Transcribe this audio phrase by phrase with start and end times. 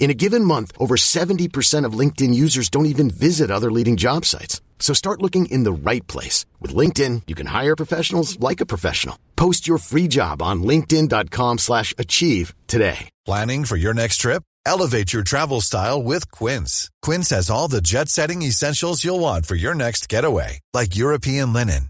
[0.00, 4.24] In a given month, over 70% of LinkedIn users don't even visit other leading job
[4.24, 4.62] sites.
[4.78, 6.46] So start looking in the right place.
[6.58, 9.16] With LinkedIn, you can hire professionals like a professional.
[9.36, 13.10] Post your free job on linkedin.com slash achieve today.
[13.26, 14.42] Planning for your next trip?
[14.64, 16.90] Elevate your travel style with Quince.
[17.02, 21.89] Quince has all the jet-setting essentials you'll want for your next getaway, like European linen,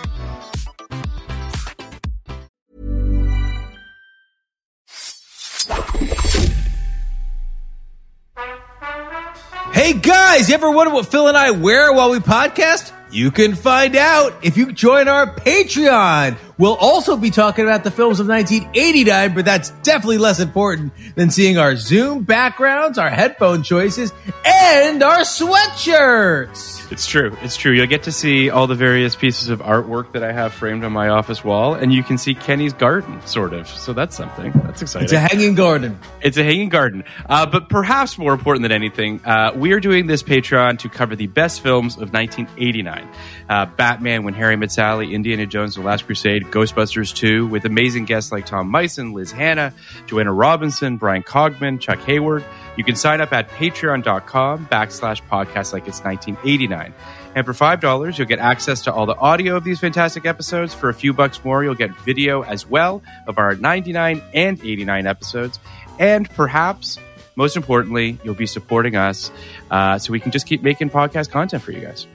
[9.91, 12.93] Hey guys, you ever wonder what Phil and I wear while we podcast?
[13.11, 16.37] You can find out if you join our Patreon.
[16.61, 21.31] We'll also be talking about the films of 1989, but that's definitely less important than
[21.31, 24.13] seeing our Zoom backgrounds, our headphone choices,
[24.45, 26.91] and our sweatshirts.
[26.91, 27.35] It's true.
[27.41, 27.71] It's true.
[27.71, 30.91] You'll get to see all the various pieces of artwork that I have framed on
[30.91, 33.67] my office wall, and you can see Kenny's garden, sort of.
[33.67, 34.51] So that's something.
[34.63, 35.05] That's exciting.
[35.05, 35.97] It's a hanging garden.
[36.21, 37.05] It's a hanging garden.
[37.27, 41.15] Uh, but perhaps more important than anything, uh, we are doing this Patreon to cover
[41.15, 43.09] the best films of 1989.
[43.49, 48.05] Uh, Batman, When Harry Met Sally, Indiana Jones, The Last Crusade, Ghostbusters 2, with amazing
[48.05, 49.73] guests like Tom Meissen, Liz Hannah,
[50.05, 52.45] Joanna Robinson, Bryan Cogman, Chuck Hayward.
[52.77, 56.93] You can sign up at patreon.com backslash podcast like it's 1989.
[57.35, 60.73] And for $5, you'll get access to all the audio of these fantastic episodes.
[60.73, 65.07] For a few bucks more, you'll get video as well of our 99 and 89
[65.07, 65.59] episodes.
[65.99, 66.99] And perhaps,
[67.35, 69.31] most importantly, you'll be supporting us
[69.69, 72.07] uh, so we can just keep making podcast content for you guys.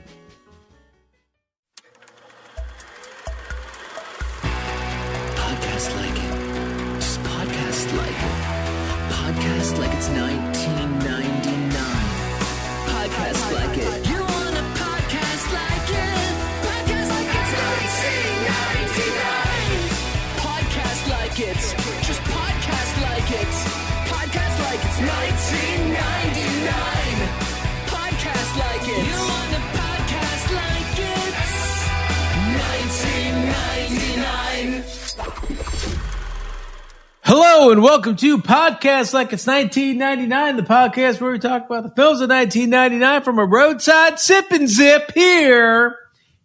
[37.29, 41.89] Hello and welcome to Podcast Like It's 1999, the podcast where we talk about the
[41.89, 45.97] films of 1999 from a roadside sip and zip here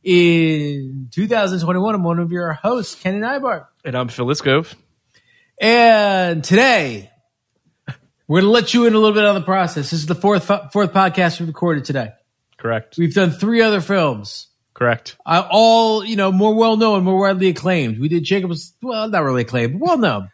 [0.02, 1.94] in 2021.
[1.94, 3.68] I'm one of your hosts, Kenny Neibart.
[3.84, 4.74] And I'm Phil Iscove.
[5.60, 7.12] And today,
[8.26, 9.92] we're going to let you in a little bit on the process.
[9.92, 12.10] This is the fourth fourth podcast we recorded today.
[12.58, 12.96] Correct.
[12.98, 15.16] We've done three other films, Correct.
[15.24, 18.00] uh, all you know, more well known, more widely acclaimed.
[18.00, 20.30] We did Jacob's, well, not really acclaimed, but well known,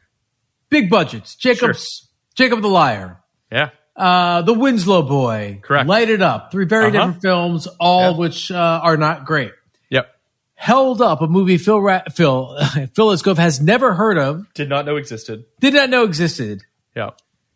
[0.70, 1.34] big budgets.
[1.36, 3.18] Jacob's, Jacob the Liar,
[3.50, 3.70] Yeah.
[3.96, 5.88] uh, The Winslow Boy, Correct.
[5.88, 6.92] Light It Up, three very Uh-huh.
[6.92, 8.16] different films, all Yeah.
[8.16, 9.52] which uh, are not great.
[9.90, 10.08] Yep.
[10.54, 12.58] Held up, a movie Phil Ra- Phil
[12.94, 15.44] Phil has never heard of, Did not know existed.
[15.60, 16.62] did not know existed.
[16.96, 17.10] Yeah.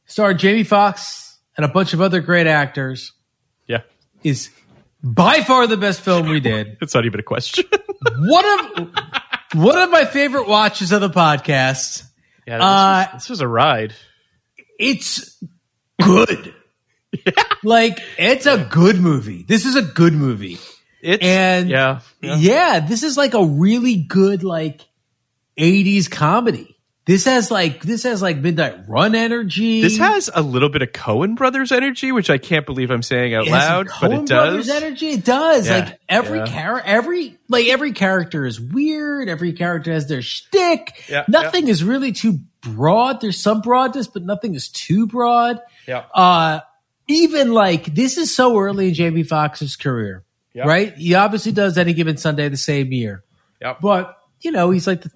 [0.06, 3.12] starred Jamie Foxx and a bunch of other great actors,
[3.66, 3.80] Yeah.
[4.22, 4.50] is
[5.02, 6.76] by far the best film we did.
[6.82, 7.64] It's not even a question.
[8.18, 8.44] one
[8.78, 8.88] of
[9.54, 12.04] one of my favorite watches of the podcast.
[12.46, 12.58] Yeah.
[12.58, 13.94] This, Uh, was, this was a ride.
[14.78, 15.42] It's
[16.00, 16.54] good.
[17.62, 19.44] Like it's a good movie.
[19.46, 20.58] This is a good movie.
[21.02, 22.00] It's, And yeah.
[22.20, 22.80] yeah.
[22.80, 24.80] this is like a really good like
[25.58, 26.76] 80s comedy.
[27.04, 29.81] This has like this has like Midnight Run energy.
[29.82, 33.34] This has a little bit of Coen Brothers energy, which I can't believe I'm saying
[33.34, 34.82] out It has some loud, but it Brothers does.
[34.82, 35.08] energy.
[35.10, 35.66] It does.
[35.69, 36.46] Yeah, Like every yeah.
[36.46, 39.28] character, every like every character is weird.
[39.28, 41.04] Every character has their shtick.
[41.08, 43.20] Yeah, nothing is really too broad.
[43.20, 45.60] There's some broadness, but nothing is too broad.
[45.88, 46.04] Yeah.
[46.14, 46.60] Uh,
[47.08, 50.22] even like this is so early in Jamie Foxx's career,
[50.54, 50.69] Yeah.
[50.69, 50.94] right?
[50.96, 53.25] He obviously does any given Sunday the same year,
[53.60, 53.81] Yep.
[53.81, 55.10] but you know he's like the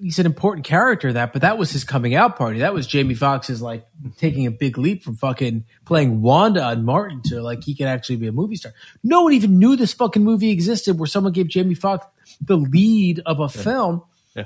[0.00, 2.60] he's an important character that, but that was his coming out party.
[2.60, 3.86] That was Jamie Foxx's like
[4.16, 8.16] taking a big leap from fucking playing Wanda and Martin to like he could actually
[8.16, 8.72] be a movie star.
[9.02, 12.06] No one even knew this fucking movie existed where someone gave Jamie Foxx
[12.40, 14.02] the lead of a film.
[14.34, 14.44] Yeah.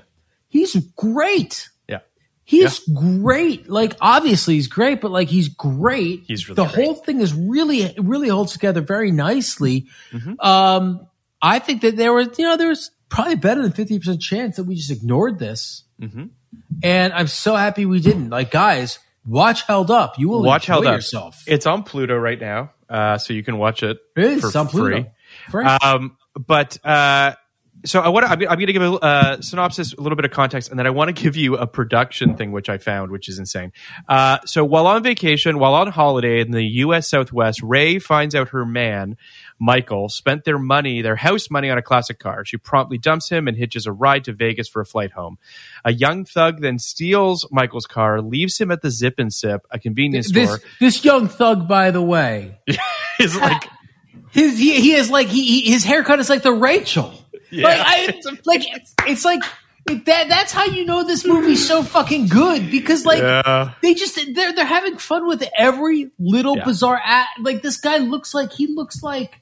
[0.49, 1.69] He's great.
[1.89, 2.01] Yeah.
[2.45, 3.69] He's great.
[3.69, 6.25] Like obviously he's great, but like he's great.
[6.27, 6.85] He's really the great.
[6.85, 9.87] whole thing is really really holds together very nicely.
[10.13, 10.41] Mm-hmm.
[10.41, 11.07] Um,
[11.41, 14.57] I think that there was you know there was probably better than fifty percent chance
[14.57, 16.25] that we just ignored this, Mm-hmm.
[16.83, 18.31] and I'm so happy we didn't.
[18.31, 20.19] Like guys, watch Held Up.
[20.19, 20.95] You will Watch enjoy Held Up.
[20.97, 21.45] yourself.
[21.47, 23.99] It's on Pluto right now, uh, so you can watch it
[24.41, 25.09] for on.
[25.51, 25.65] Free.
[25.65, 27.35] Um, but uh,
[27.85, 28.33] so I want to.
[28.33, 30.87] I'm, I'm going to give a uh, synopsis, a little bit of context, and then
[30.87, 33.73] I want to give you a production thing, which I found, which is insane.
[34.09, 37.09] Uh, so while on vacation, while on holiday in the U.S.
[37.09, 39.17] Southwest, Ray finds out her man.
[39.61, 42.45] Michael spent their money, their house money on a classic car.
[42.45, 45.39] She promptly dumps him and hitches a ride to Vegas for a flight home.
[45.85, 49.79] A young thug then steals Michael's car, leaves him at the Zip and Sip, a
[49.79, 50.69] convenience this store.
[50.81, 52.59] this young thug, by the way,
[53.21, 53.63] Is like
[54.33, 57.15] his he, he is like he, he his haircut is like the Rachel.
[57.51, 57.69] Yeah.
[57.69, 58.63] Like I like
[59.07, 59.41] it's like
[59.89, 60.29] it- that.
[60.29, 63.75] That's how you know this movie's so fucking good because like Yeah.
[63.83, 66.65] they just they're they're having fun with every little Yeah.
[66.65, 67.39] bizarre act.
[67.41, 69.41] Like this guy looks like he looks like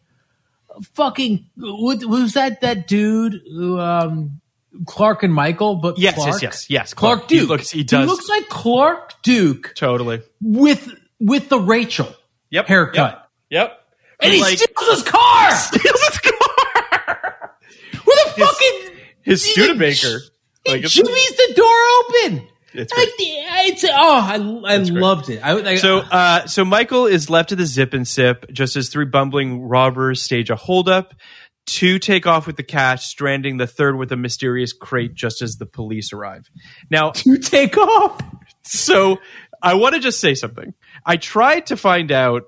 [0.94, 4.40] fucking what, who's that that dude who um
[4.86, 6.28] Clark and Michael, but Yes, Clark?
[6.32, 6.94] yes, yes, yes.
[6.94, 7.30] Clark, Clark.
[7.30, 7.48] He Duke.
[7.50, 10.22] looks- he does- He looks like Clark Duke totally.
[10.40, 10.88] with
[11.20, 12.08] with the Rachel
[12.50, 12.66] Yep.
[12.68, 13.28] haircut.
[13.50, 13.78] Yep.
[14.20, 17.56] And he Like- steals his car steals his car.
[18.06, 18.90] with a fucking
[19.22, 20.20] His he- Studebaker.
[20.64, 22.48] He Like, jimmies the door open.
[22.74, 23.72] It's Like, great.
[23.72, 24.34] it's, oh, I,
[24.74, 24.92] I great.
[24.92, 25.38] loved it.
[25.44, 28.88] I, I, So, uh, so Michael is left to the zip and sip just as
[28.88, 31.14] three bumbling robbers stage a holdup.
[31.64, 35.56] Two take off with the cash, stranding the third with a mysterious crate just as
[35.56, 36.50] the police arrive.
[36.90, 38.20] Now, you take off.
[38.64, 39.18] so
[39.62, 40.74] I want to just say something.
[41.06, 42.42] I tried to find out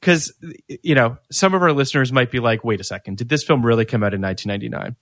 [0.00, 0.32] because
[0.68, 3.66] you know some of our listeners might be like, "Wait a second, did this film
[3.66, 4.94] really come out in 1999?"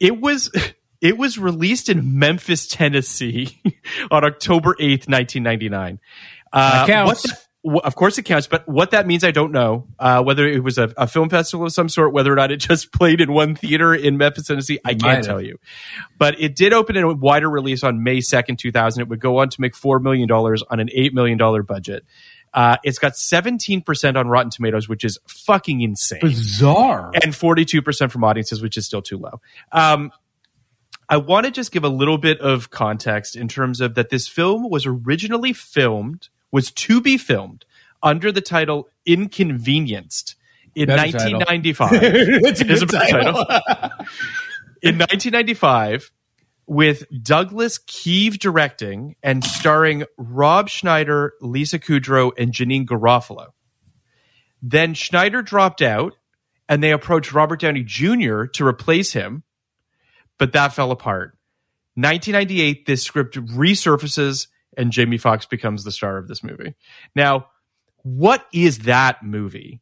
[0.00, 0.50] It was.
[1.00, 3.60] It was released in Memphis, Tennessee,
[4.10, 6.00] on October 8th, 1999.
[6.52, 7.26] Uh, counts.
[7.30, 8.46] what of course, it counts.
[8.46, 9.86] But what that means, I don't know.
[9.98, 12.56] Uh, whether it was a, a film festival of some sort, whether or not it
[12.60, 15.24] just played in one theater in Memphis, Tennessee, I can't have.
[15.24, 15.58] tell you.
[16.18, 19.02] But it did open in a wider release on May 2nd, 2000.
[19.02, 22.04] It would go on to make $4 million on an $8 million budget.
[22.52, 26.20] Uh, it's got 17% on Rotten Tomatoes, which is fucking insane.
[26.20, 27.12] Bizarre.
[27.14, 29.40] And 42% from audiences, which is still too low.
[29.70, 30.10] Um,
[31.10, 34.28] I want to just give a little bit of context in terms of that this
[34.28, 37.64] film was originally filmed, was to be filmed
[38.00, 40.36] under the title Inconvenienced
[40.76, 41.90] in Better 1995.
[42.44, 43.28] It's a good title.
[44.82, 46.12] in 1995
[46.66, 53.48] with Douglas Keeve directing and starring Rob Schneider, Lisa Kudrow, and Janeane Garofalo.
[54.62, 56.14] Then Schneider dropped out
[56.68, 58.44] and they approached Robert Downey Jr.
[58.44, 59.42] to replace him,
[60.40, 61.36] but that fell apart.
[61.94, 66.74] 1998, this script resurfaces and Jamie Foxx becomes the star of this movie.
[67.14, 67.46] Now,
[68.02, 69.80] what is that movie?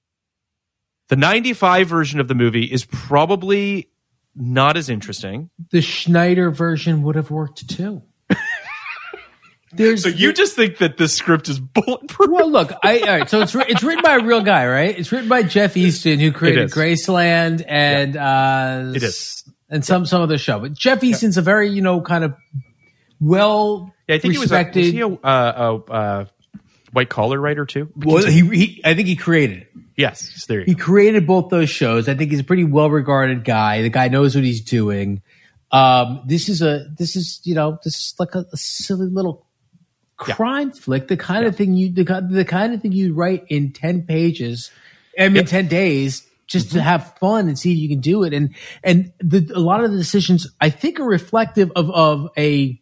[1.08, 3.90] The 95 version of the movie is probably
[4.34, 5.50] not as interesting.
[5.70, 8.02] the Schneider version would have worked too.
[9.72, 12.30] There's So you just think that this script is bulletproof?
[12.30, 13.28] well, look, I all right.
[13.30, 14.98] So it's it's written by a real guy, right?
[14.98, 16.70] It's written by Jeff Eastin, who created.
[16.70, 19.37] Graceland and uh, It is.
[19.70, 20.60] And some some other show.
[20.60, 22.34] But Jeff Eastin's a very you know kind of
[23.20, 26.24] well Yeah, I think he was, a, was he a, uh, a, uh
[26.92, 27.92] white collar writer too?
[27.96, 29.72] well, he, he I think he created it.
[29.96, 30.84] Yes, there He go.
[30.84, 32.08] created both those shows.
[32.08, 33.82] I think he's a pretty well regarded guy.
[33.82, 35.22] The guy knows what he's doing.
[35.70, 39.44] Um, this is a this is you know this is like a, a silly little
[40.16, 41.08] crime flick.
[41.08, 44.70] The kind of thing you the, the kind of thing you write in ten pages,
[45.18, 46.86] I mean ten days, just to mm-hmm.
[46.86, 48.32] have fun and see if you can do it.
[48.34, 52.80] And and the, a lot of the decisions I think are reflective of of a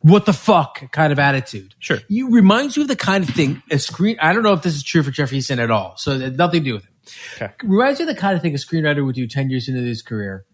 [0.00, 1.74] what the fuck kind of attitude.
[1.78, 1.98] Sure.
[2.08, 4.16] You reminds you of the kind of thing a screen.
[4.20, 5.96] I don't know if this is true for Jeff Eastin at all.
[5.96, 6.90] So nothing to do with it.
[7.36, 7.52] Okay.
[7.62, 10.02] Reminds you of the kind of thing a screenwriter would do 10 years into his
[10.02, 10.44] career.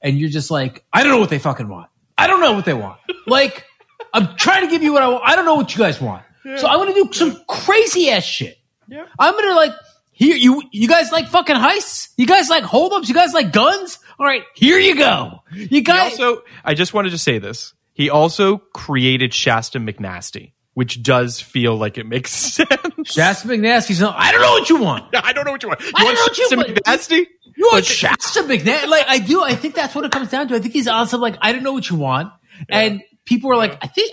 [0.00, 1.90] And you're just like, I don't know what they fucking want.
[2.18, 2.98] I don't know what they want.
[3.26, 3.64] like,
[4.12, 5.22] I'm trying to give you what I want.
[5.24, 6.24] I don't know what you guys want.
[6.56, 8.58] So I'm going to do some crazy ass shit.
[8.88, 9.06] Yeah.
[9.18, 9.72] I'm going to like,
[10.12, 12.08] here, you, you guys like fucking heists?
[12.16, 13.08] You guys like holdups?
[13.08, 13.98] You guys like guns?
[14.18, 15.40] All right, here you go.
[15.52, 16.12] You He guys.
[16.20, 17.74] also, I just wanted to say this.
[17.94, 22.68] He also created Shasta McNasty, which does feel like it makes sense.
[23.04, 25.04] Shasta McNasty's, Not, I don't know what you want.
[25.16, 25.80] I don't know what you want.
[25.80, 27.26] You I want don't know Shasta what you- McNasty?
[27.54, 28.88] You know, Shaq's a big name.
[28.88, 30.54] Like I do, I think that's what it comes down to.
[30.54, 32.32] I think he's on some like I don't know what you want,
[32.68, 34.10] and people are like, I think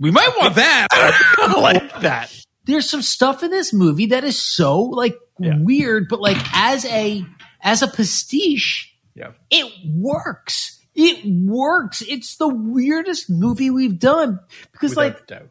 [0.00, 0.88] we might want that.
[0.90, 2.34] I like that.
[2.64, 5.58] There's some stuff in this movie that is so like Yeah.
[5.58, 7.24] weird, but like as a
[7.60, 9.32] as a pastiche, Yeah.
[9.50, 10.78] it works.
[10.94, 12.02] It works.
[12.06, 14.40] It's the weirdest movie we've done
[14.72, 15.48] because like Without doubt.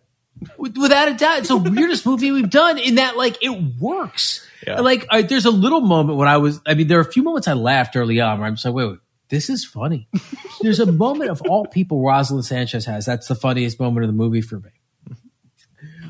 [0.57, 4.45] with- without a doubt, it's the weirdest movie we've done in that like it works.
[4.67, 4.81] Yeah.
[4.81, 7.24] Like I, there's a little moment when I was, I mean, there are a few
[7.24, 10.07] moments I laughed early on where I'm just like, wait, wait, this is funny.
[10.62, 13.05] there's a moment of all people Roselyn Sanchez has.
[13.07, 14.69] That's the funniest moment of the movie for me.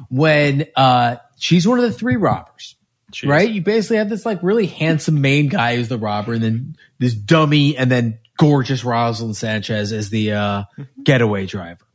[0.10, 2.76] When uh, she's one of the three robbers,
[3.12, 3.30] Jeez.
[3.30, 3.50] right?
[3.50, 7.14] You basically have this like really handsome main guy who's the robber, and then this
[7.14, 10.64] dummy, and then gorgeous Roselyn Sanchez as the uh,
[11.04, 11.86] getaway driver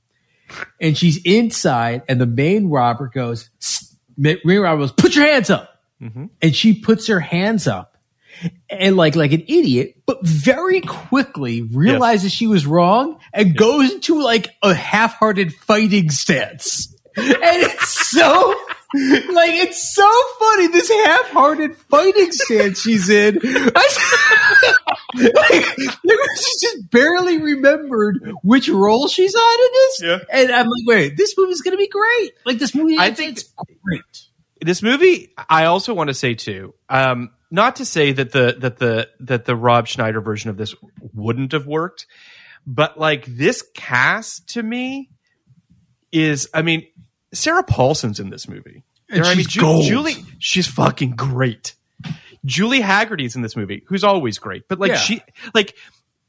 [0.80, 5.50] and she's inside, and the main robber goes, "S- main robber goes, put your hands
[5.50, 5.80] up,
[6.40, 7.96] and she puts her hands up,
[8.70, 14.22] and like like an idiot, but very quickly realizes she was wrong and goes into
[14.22, 18.54] like a half-hearted fighting stance, and it's so.
[18.94, 23.40] Like it's so funny this half-hearted fighting stance she's in.
[25.14, 30.18] Like, she just barely remembered which role she's on in this, Yeah.
[30.30, 32.32] and I'm like, wait, this movie's gonna be great.
[32.44, 33.52] Like this movie, I think it's
[33.82, 34.02] great.
[34.60, 38.78] this movie i also want to say too um not to say that the that
[38.78, 40.74] the that the rob schneider version of this
[41.14, 42.06] wouldn't have worked
[42.66, 45.10] but like this cast to me
[46.12, 46.86] is i mean
[47.36, 49.84] sarah paulson's in this movie And There- I mean, she's Ju- gold.
[49.86, 51.74] julie she's fucking great
[52.44, 54.96] julie hagerty's in this movie who's always great but like Yeah.
[54.98, 55.20] she
[55.54, 55.74] like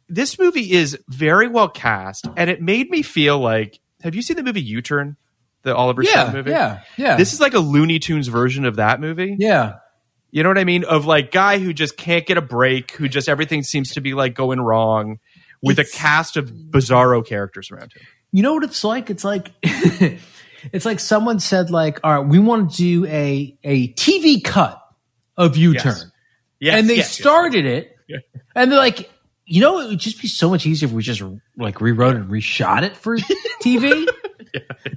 [0.09, 4.37] this movie is very well cast and it made me feel like have you seen
[4.37, 5.17] the movie u-turn
[5.63, 7.17] the oliver Yeah, stone movie yeah, yeah.
[7.17, 9.35] this is like a Looney Tunes version of that movie.
[9.37, 9.75] Yeah,
[10.31, 10.83] You know what I mean?
[10.85, 14.13] Of like guy who just can't get a break, who just everything seems to be
[14.13, 15.19] like going wrong
[15.61, 18.03] with It's- a cast of bizarro characters around him.
[18.31, 19.09] you know what it's like?
[19.09, 19.51] It's like
[20.71, 24.81] it's like someone said, like, all right, we want to do a a TV cut
[25.35, 25.95] of U Turn,
[26.59, 27.19] Yes, and they yes, yes.
[27.19, 27.95] started it,
[28.55, 29.09] and they're like,
[29.45, 31.21] you know, it would just be so much easier if we just
[31.57, 33.17] like rewrote and reshot it for
[33.61, 34.07] TV.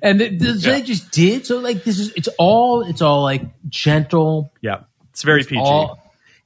[0.03, 1.59] And it, this- they just did so.
[1.59, 4.53] Like this is it's all it's all like gentle.
[4.62, 4.83] Yeah.
[5.11, 5.61] It's very PG.
[5.61, 5.99] all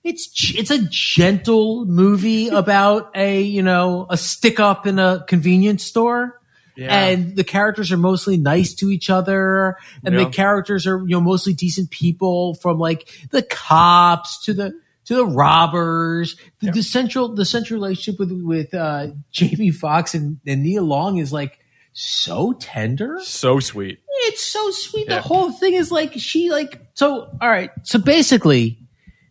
[0.02, 5.84] it's it's a gentle movie about a you know a stick up in a convenience
[5.84, 6.40] store
[6.76, 7.06] Yeah.
[7.06, 10.24] and the characters are mostly nice to each other and Yeah.
[10.24, 14.72] the characters are you know mostly decent people from like the cops to the
[15.04, 20.38] to the robbers the, the central the central relationship with with uh jamie Foxx and,
[20.46, 21.58] and nia long is like
[21.92, 24.00] so tender so sweet.
[24.26, 25.06] it's so sweet.
[25.08, 25.16] Yeah.
[25.16, 27.28] The whole thing is like she like so.
[27.40, 27.70] All right.
[27.84, 28.80] So basically,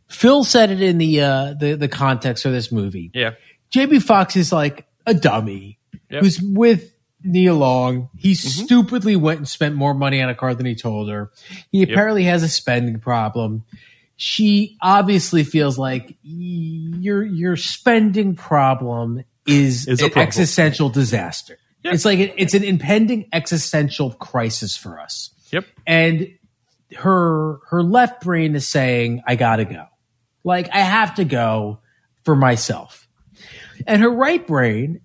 [0.08, 3.12] Phil said it in the uh the the context of this movie.
[3.14, 3.32] Yeah.
[3.70, 5.78] Jamie Foxx is like a dummy
[6.10, 6.24] Yep.
[6.24, 6.93] who's with
[7.24, 8.10] Nia Long.
[8.18, 8.64] He mm-hmm.
[8.66, 11.32] stupidly went and spent more money on a car than he told her.
[11.72, 13.64] He apparently has a spending problem.
[14.16, 20.28] She obviously feels like your your spending problem is, Is an problem.
[20.28, 21.58] existential disaster.
[21.84, 25.66] It's like it- it's an impending existential crisis for us Yep.
[25.86, 26.28] and
[26.96, 29.86] her her left brain is saying i gotta go
[30.44, 31.80] like i have to go
[32.24, 33.08] for myself
[33.88, 35.02] and her right brain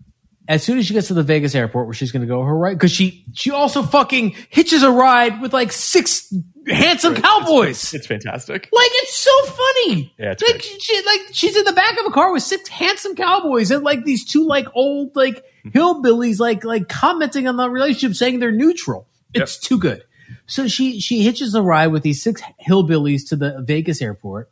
[0.48, 2.74] as soon as she gets to the vegas airport where she's gonna go her right
[2.74, 6.32] because she she also fucking hitches a ride with like six
[6.66, 8.68] handsome cowboys It's fantastic.
[8.72, 10.12] like it's so funny.
[10.18, 10.82] Yeah, it's like great.
[10.82, 14.04] she like she's in the back of a car with six handsome cowboys and like
[14.04, 15.70] these two like old like hmm.
[15.70, 19.06] hillbillies like like commenting on the relationship saying they're neutral.
[19.34, 20.02] It's too good.
[20.46, 24.50] So she she hitches a ride with these six hillbillies to the Vegas airport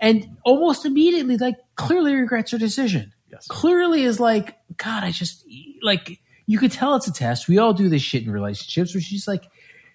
[0.00, 3.12] and almost immediately like clearly regrets her decision.
[3.38, 3.46] Yes.
[3.48, 5.44] Clearly is like god I just
[5.82, 7.48] like you could tell it's a test.
[7.48, 9.44] We all do this shit in relationships where she's like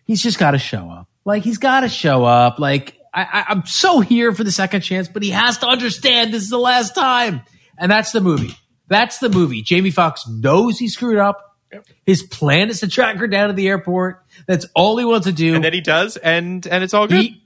[0.05, 1.07] he's just got to show up.
[1.25, 2.59] Like he's got to show up.
[2.59, 6.33] Like I, I, I'm so here for the second chance, but he has to understand
[6.33, 7.41] this is the last time.
[7.77, 8.55] And that's the movie.
[8.88, 9.62] That's the movie.
[9.62, 11.57] Jamie Foxx knows he screwed up.
[12.05, 14.23] His plan is to track her down to the airport.
[14.47, 15.55] That's all he wants to do.
[15.55, 17.21] And then he does, and and it's all good.
[17.23, 17.43] He-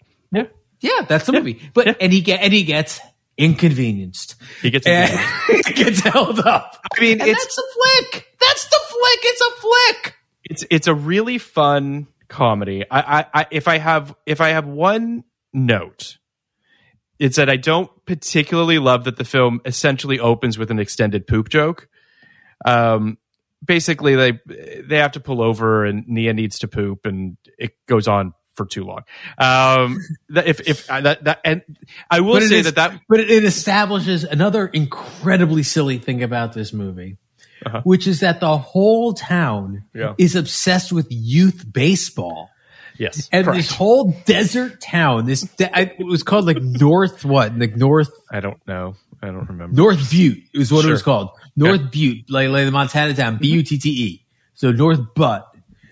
[0.79, 1.59] yeah, that's the movie.
[1.73, 2.99] But and he get and he gets
[3.37, 4.35] inconvenienced.
[4.61, 5.75] He gets inconvenienced.
[5.75, 6.77] gets held up.
[6.95, 8.27] I mean, and it's- that's a flick.
[8.39, 9.19] That's the flick.
[9.23, 10.15] It's a flick.
[10.43, 12.83] it's it's a really fun comedy.
[12.89, 16.17] I, I, I if I have if I have one note,
[17.19, 21.49] it's that I don't particularly love that the film essentially opens with an extended poop
[21.49, 21.87] joke.
[22.65, 23.17] Um,
[23.63, 24.39] basically, they
[24.83, 28.65] they have to pull over and Nia needs to poop, and it goes on for
[28.65, 29.03] too long.
[29.37, 31.61] Um, that if if uh, that that and
[32.11, 36.53] I will say is- that that but it, it establishes another incredibly silly thing about
[36.53, 37.17] this movie,
[37.83, 39.99] which is that the whole town Uh-huh.
[40.17, 40.25] Yeah.
[40.25, 42.49] is obsessed with youth baseball.
[42.97, 43.57] yes, And correct.
[43.57, 48.09] this whole desert town, this de- I- it was called like North what, like North
[48.31, 48.95] I don't know.
[49.21, 49.75] I don't remember.
[49.75, 51.29] North Butte is what it was called.
[51.55, 54.25] North Butte, like, like the Montana town, B U T T E.
[54.55, 55.47] So North Butt.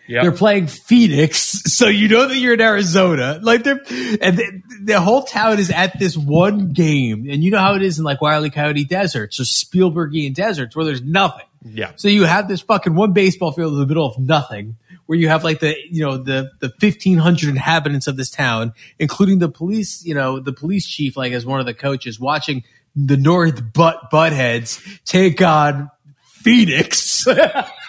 [0.07, 0.21] Yeah.
[0.21, 1.38] They're playing Phoenix,
[1.74, 3.39] so you know that you're in Arizona.
[3.41, 3.81] Like they're,
[4.21, 7.81] and the, the whole town is at this one game, and you know how it
[7.81, 8.50] is in like Wile E.
[8.50, 11.45] Coyote deserts or Spielbergian deserts where there's nothing.
[11.63, 11.93] Yeah.
[11.95, 15.27] So you have this fucking one baseball field in the middle of nothing, where you
[15.29, 19.50] have like the you know the the fifteen hundred inhabitants of this town, including the
[19.50, 20.05] police.
[20.05, 22.63] You know the police chief, like as one of the coaches, watching
[22.95, 25.89] the North Butt Buttheads take on
[26.21, 27.27] Phoenix.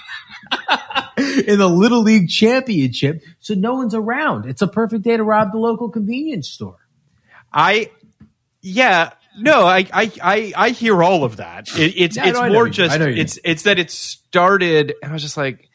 [1.47, 4.47] in the Little League Championship, so no one's around.
[4.47, 6.77] It's a perfect day to rob the local convenience store.
[7.53, 7.91] I,
[8.61, 11.69] yeah, no, I, I, I, I hear all of that.
[11.79, 13.21] It, it's, Yeah, it's no, more just, I know you do.
[13.21, 15.69] it's, it's that it started, and I was just like,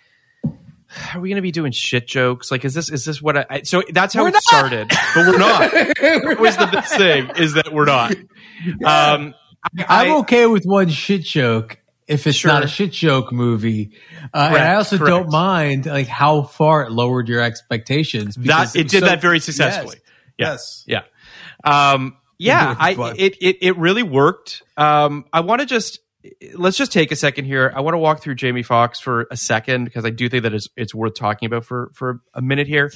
[1.14, 2.52] are we going to be doing shit jokes?
[2.52, 4.44] Like, is this, is this what I, I so that's how We're it not.
[4.44, 5.72] started, but we're not.
[5.72, 8.12] that was the best thing is that we're not.
[8.84, 9.34] Um,
[9.88, 11.78] I, I'm okay with one shit joke
[12.12, 12.52] if it's Sure.
[12.52, 13.92] not a shit joke movie,
[14.34, 15.10] uh, and I also correct.
[15.10, 18.36] don't mind like how far it lowered your expectations.
[18.36, 19.98] that because it did so- that very successfully.
[20.38, 20.84] Yes.
[20.88, 21.02] Yeah.
[21.66, 21.92] Yeah.
[21.94, 24.64] Um, yeah, I, it, it, it really worked.
[24.76, 26.00] Um, I want to just,
[26.56, 27.72] let's just take a second here.
[27.76, 30.54] I want to walk through Jamie Foxx for a second because I do think that
[30.56, 32.92] it's, it's worth talking about for, for a minute here.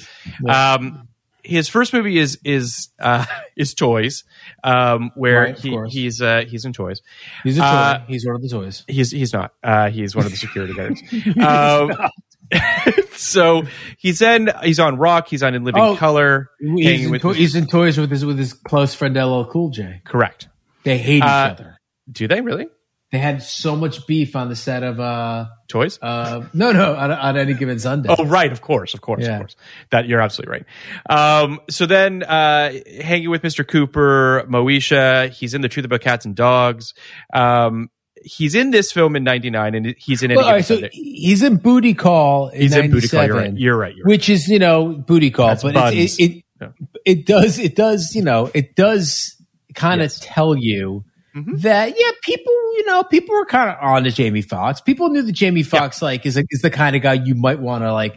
[0.48, 1.06] Um,
[1.46, 3.24] his first movie is, is, uh,
[3.56, 4.24] is Toys,
[4.64, 5.92] um, where Right, he, course.
[5.92, 7.00] he's, uh, he's in Toys.
[7.44, 7.66] He's a toy.
[7.66, 8.84] Uh, He's one of the toys.
[8.88, 9.52] He's he's not.
[9.62, 11.02] Uh, he's one of the security guards.
[11.40, 12.10] um,
[13.12, 13.62] so
[13.98, 14.50] he's in.
[14.62, 15.28] He's on Roc.
[15.28, 16.50] He's on In Living Oh, Color.
[16.60, 19.44] He's in, with to- his- he's in toys with his with his close friend LL
[19.44, 20.00] Cool J.
[20.04, 20.48] correct.
[20.84, 21.78] They hate Uh, each other.
[22.10, 22.68] Do they really?
[23.12, 25.98] They had so much beef on the set of uh Toys?
[26.02, 28.14] uh no no on, on any given Sunday.
[28.18, 28.50] Oh, right.
[28.50, 28.94] Of course.
[28.94, 29.22] Of course.
[29.22, 29.34] Yeah.
[29.34, 29.56] Of course.
[29.92, 30.64] That you're absolutely
[31.08, 31.42] right.
[31.42, 33.66] Um, so then, uh, hanging with Mr.
[33.66, 36.94] Cooper, Moesha, he's in the Truth About Cats and Dogs.
[37.32, 37.90] Um,
[38.24, 41.56] he's in this film in 99 and he's in any Well, right, so he's in
[41.58, 42.48] Booty Call.
[42.48, 43.24] In He's in Booty Call.
[43.24, 43.52] You're right.
[43.56, 43.94] You're right.
[43.94, 44.08] You're right.
[44.10, 46.68] which is you know booty call, That's but it, it, Yeah.
[47.04, 49.36] it does it does you know it does
[49.74, 50.20] kind of Yes.
[50.22, 51.04] tell you
[51.36, 51.60] Mhm.
[51.62, 54.80] that yeah people you know people were kind of on to Jamie Foxx.
[54.80, 57.60] People knew that Jamie Foxx like is a, is the kind of guy you might
[57.60, 58.16] want to like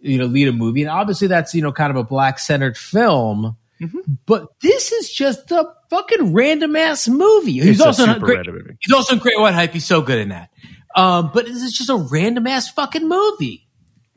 [0.00, 2.76] you know lead a movie, and obviously that's you know kind of a black centered
[2.78, 3.56] film.
[3.80, 3.98] Mm-hmm.
[4.24, 7.54] But this is just a fucking random ass movie.
[7.54, 8.46] He's It's also super great.
[8.46, 8.76] movie.
[8.80, 9.72] He's also in Great White Hype.
[9.72, 10.50] He's so good in that.
[10.94, 13.66] Um, but this is just a random ass fucking movie.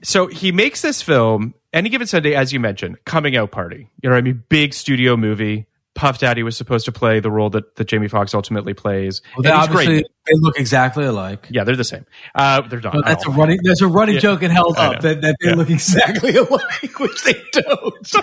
[0.04, 4.10] so he makes this film any given sunday as you mentioned coming out party you
[4.10, 5.66] know what i mean big studio movie
[5.98, 9.44] puff daddy was supposed to play the role that, that jamie Foxx ultimately plays Well,
[9.44, 11.48] they obviously great they look exactly alike.
[11.50, 12.06] yeah they're the same
[12.36, 13.60] uh, they're not that's a running.
[13.64, 14.22] There's a running Yeah.
[14.22, 15.56] joke in Held Up that, that they Yeah.
[15.56, 18.16] look exactly alike, which they don't.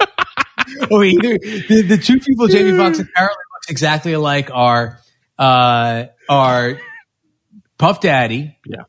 [0.90, 4.98] oh, either the, the two people Jamie Foxx apparently looks exactly alike are
[5.38, 6.78] uh, are
[7.78, 8.82] Puff Daddy Yeah.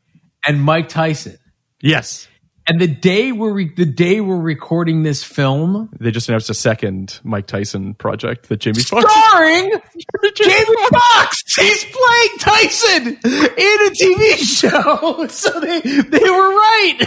[0.46, 1.36] and Mike Tyson.
[1.82, 2.28] yes
[2.70, 6.54] And the day we're re- the day we're recording this film, they just announced a
[6.54, 9.70] second mike tyson project that jamie Foxx starring
[10.36, 11.56] Jamie Foxx.
[11.56, 16.96] He's playing Tyson in a TV show, so they they were right.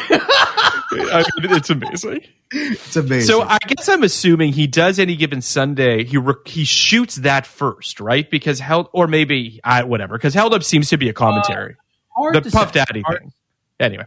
[0.92, 2.20] I mean, it's amazing
[2.52, 3.26] it's amazing.
[3.26, 7.48] so i guess i'm assuming he does any given sunday he re- he shoots that
[7.48, 11.14] first right because held or maybe uh, whatever because held up seems to be a
[11.14, 11.76] commentary
[12.16, 12.72] Hard the Puff.
[12.72, 13.32] Daddy Hard- thing.
[13.80, 14.06] Anyway,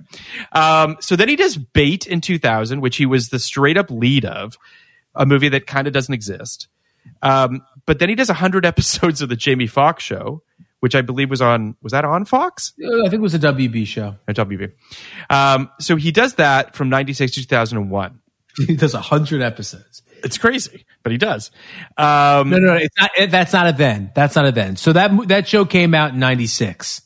[0.53, 4.25] um, so then he does Bait in 2000, which he was the straight up lead
[4.25, 4.57] of,
[5.15, 6.69] a movie that kind of doesn't exist.
[7.23, 10.43] Um, but then he does 100 episodes of the Jamie Foxx show,
[10.81, 12.73] which I believe was on, was that on Fox?
[12.83, 14.17] Uh, I think it was a WB show.
[14.29, 14.73] Or WB.
[15.31, 18.21] Um, so he does that from 96 to 2001.
[18.67, 20.01] He does hundred episodes.
[20.25, 21.51] It's crazy, but he does.
[21.99, 23.11] Um, No, no, no, it's not.
[23.19, 24.13] it- That's not a then.
[24.15, 24.77] That's not a then.
[24.77, 27.03] So that that show came out in '96.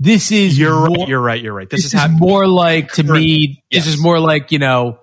[0.00, 1.08] This is you're right.
[1.08, 1.40] You're right.
[1.40, 1.70] You're right.
[1.70, 3.62] This, This is is more like to me.
[3.70, 3.84] Yes.
[3.84, 4.98] This is more like you know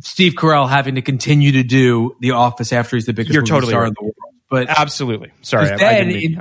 [0.00, 3.50] Steve Carell having to continue to do The Office after he's the biggest You're movie
[3.50, 3.88] totally star right.
[3.88, 4.14] in the world.
[4.50, 5.30] But Absolutely.
[5.42, 5.68] Sorry.
[5.70, 6.40] I, I because then, didn't mean in,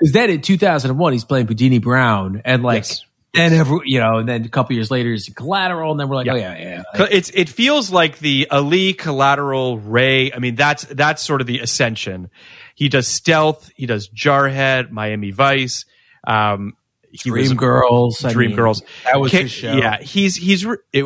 [0.00, 3.04] 'cause then in 2001 he's playing Bundini Brown, and like Yes.
[3.34, 6.16] then every you know, and then a couple years later he's Collateral, and then we're
[6.16, 6.32] like, Yeah.
[6.34, 6.82] oh yeah, yeah.
[6.94, 10.32] Co- It's it feels like the Ali collateral Ray.
[10.32, 12.30] I mean, that's that's sort of the ascension.
[12.76, 13.70] He does stealth.
[13.74, 15.84] He does Jarhead, Miami Vice.
[16.26, 16.74] Um,
[17.12, 18.82] he was Dream Girls, I Dream mean, Girls.
[19.04, 19.72] That was Ca- his show.
[19.74, 21.04] Yeah, he's he's re- it,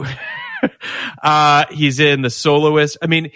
[1.22, 2.98] uh, he's in The Soloist.
[3.02, 3.30] I mean,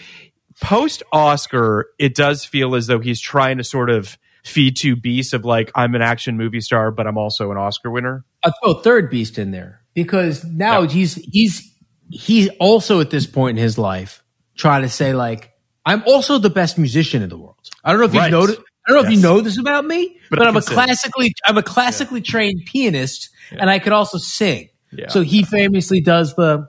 [0.61, 5.33] post Oscar, it does feel as though he's trying to sort of feed two beasts
[5.33, 8.25] of like, I'm an action movie star, but I'm also an Oscar winner.
[8.45, 10.89] I throw a third beast in there because now Yeah.
[10.89, 11.75] he's he's
[12.11, 14.23] he's also at this point in his life
[14.57, 15.53] trying to say like
[15.85, 17.57] I'm also the best musician in the world.
[17.85, 18.27] I don't know if Right.
[18.27, 18.57] you know.
[18.89, 21.59] I don't know if you know this about me, But but, I'm a classically I'm
[21.59, 24.71] a classically trained pianist, and I could also sing.
[24.91, 25.09] Yeah.
[25.09, 26.69] So he famously does the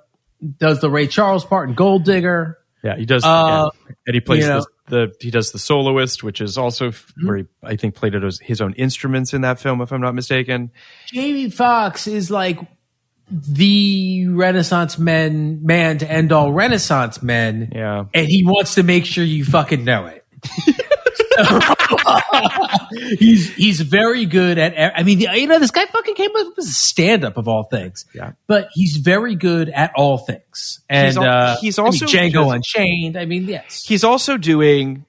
[0.57, 2.57] does the Ray Charles part in Gold Digger.
[2.83, 3.23] Yeah, he does.
[3.25, 3.95] Uh, yeah.
[4.07, 7.27] And he plays you know- the, the he does the soloist, which is also Mm-hmm.
[7.27, 10.01] where he I think played it as his own instruments in that film, if I'm
[10.01, 10.71] not mistaken.
[11.07, 12.59] Jamie Foxx is like
[13.31, 17.71] the Renaissance men man to end all Renaissance men.
[17.75, 18.05] Yeah.
[18.13, 20.25] and he wants to make sure you fucking know it.
[23.19, 24.93] he's he's very good at.
[24.97, 27.63] I mean, you know, this guy fucking came up as a stand up of all
[27.63, 28.05] things.
[28.13, 28.31] Yeah.
[28.47, 30.81] but he's very good at all things.
[30.89, 33.17] And He's al- uh, he's I mean, also Django just- Unchained.
[33.17, 35.05] I mean, yes, He's also doing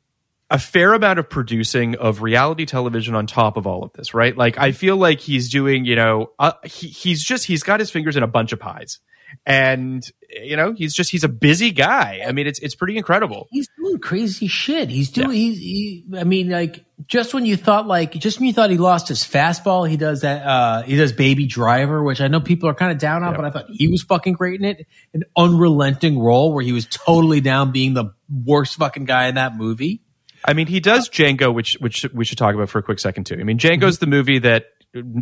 [0.51, 4.37] a fair amount of producing of reality television on top of all of this, right?
[4.37, 7.91] Like I feel like he's doing, you know, uh, he, he's just he's got his
[7.91, 8.99] fingers in a bunch of pies,
[9.47, 12.23] and you know, he's just he's a busy guy.
[12.27, 13.49] I mean, it's it's pretty incredible.
[13.51, 14.89] he's doing crazy shit.
[14.89, 15.31] He's doing.
[15.33, 15.59] He's.
[15.59, 19.09] He, I mean, like just when you thought like just when you thought he lost
[19.09, 20.47] his fastball, he does that.
[20.47, 23.37] uh He does Baby Driver, which I know people are kind of down on, Yeah.
[23.37, 24.87] but I thought he was fucking great in it.
[25.15, 28.13] An unrelenting role where he was totally down being the
[28.45, 30.03] worst fucking guy in that movie.
[30.45, 33.25] I mean, he does Django, which which we should talk about for a quick second
[33.25, 33.37] too.
[33.39, 34.11] I mean, Django's Mm-hmm.
[34.11, 34.67] the movie that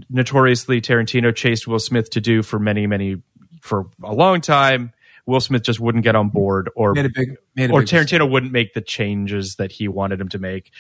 [0.08, 3.16] notoriously Tarantino chased Will Smith to do for many many
[3.68, 4.92] for a long time.
[5.26, 7.36] Will Smith just wouldn't get on board, or Made a big.
[7.54, 10.72] Made a or big Tarantino wouldn't make the changes that he wanted him to make.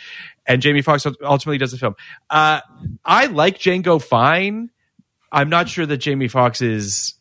[0.46, 1.94] And Jamie Foxx ultimately does the film.
[2.30, 2.60] Uh,
[3.04, 4.70] I like Django fine.
[5.30, 7.14] I'm not sure that Jamie Foxx is.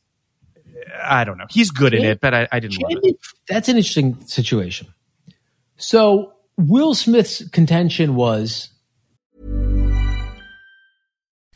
[1.03, 1.47] I don't know.
[1.49, 3.17] He's good in it, but I, I didn't love it.
[3.49, 4.87] That's an interesting situation.
[5.75, 8.69] So Will Smith's contention was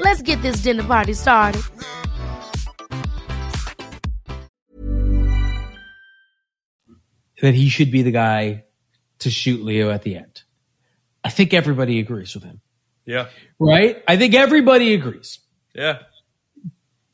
[0.00, 1.62] Let's get this dinner party started.
[7.40, 8.64] that he should be the guy
[9.20, 10.42] to shoot Leo at the end.
[11.24, 12.60] I think everybody agrees with him,
[13.04, 13.28] Yeah,
[13.58, 14.02] right?
[14.06, 15.38] I think everybody agrees.
[15.74, 16.00] yeah.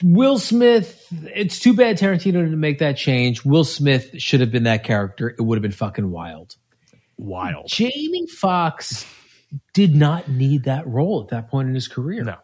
[0.04, 3.44] Will Smith, it's too bad Tarantino didn't make that change.
[3.44, 5.28] Will Smith should have been that character.
[5.30, 6.54] It would have been fucking wild.
[7.16, 7.66] Wild.
[7.68, 9.04] Jamie Foxx
[9.74, 12.22] did not need that role at that point in his career.
[12.22, 12.36] No.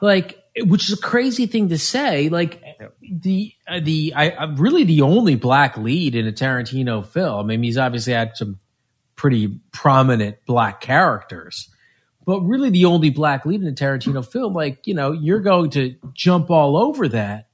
[0.00, 2.28] Like, which is a crazy thing to say.
[2.28, 2.62] Like,
[3.02, 7.50] the uh, the I, I'm really the only black lead in a Tarantino film.
[7.50, 8.58] I mean, he's obviously had some
[9.16, 11.68] pretty prominent black characters,
[12.24, 14.52] but really the only black lead in a Tarantino film.
[14.52, 17.48] Like, you know, you're going to jump all over that,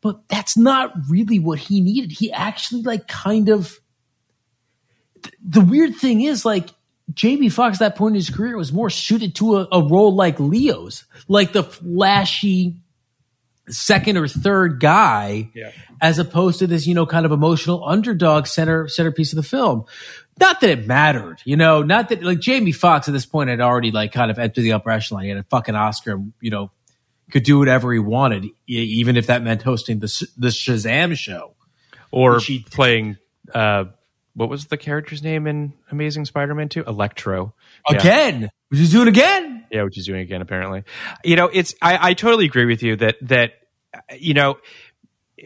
[0.00, 2.12] but that's not really what he needed.
[2.12, 3.78] He actually like kind of.
[5.44, 6.70] The weird thing is like
[7.14, 10.14] Jamie Foxx at that point in his career was more suited to a, a role
[10.14, 12.76] like Leo's, like the flashy
[13.68, 15.50] second or third guy,
[16.00, 19.84] as opposed to this, you know, kind of emotional underdog center centerpiece of the film.
[20.40, 23.60] Not that it mattered, you know, not that like Jamie Foxx at this point had
[23.60, 25.22] already like kind of entered the upper echelon.
[25.22, 26.70] He had a fucking Oscar, you know,
[27.30, 31.54] could do whatever he wanted, even if that meant hosting the the Shazam show.
[32.10, 33.16] Or Which he- playing.
[33.52, 33.84] Uh,
[34.34, 36.82] what was the character's name in Amazing Spider-Man Two?
[36.84, 37.54] Electro.
[37.90, 37.98] Yeah.
[37.98, 39.66] Again, which is doing again.
[39.70, 40.84] Yeah, which he's doing again apparently.
[41.24, 43.52] You know, it's I, I totally agree with you that that
[44.18, 44.58] you know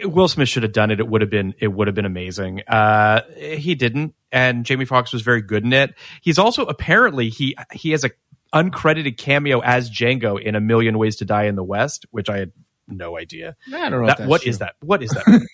[0.04, 1.00] Will Smith should have done it.
[1.00, 2.62] It would have been it would have been amazing.
[2.66, 5.94] Uh, he didn't, and Jamie Foxx was very good in it.
[6.22, 8.10] He's also apparently he he has a
[8.54, 12.38] uncredited cameo as Django in A Million Ways to Die in the West, which I
[12.38, 12.52] had
[12.88, 13.56] no idea.
[13.72, 14.14] I don't know.
[14.16, 14.74] That, what is that?
[14.80, 15.46] What is that?